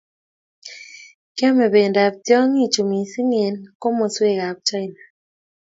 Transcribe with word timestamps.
Kiame 1.35 1.65
bendab 1.73 2.13
tyong'ichu 2.25 2.81
mising' 2.89 3.37
eng' 3.45 3.63
komoswekab 3.81 4.57
China 4.67 5.01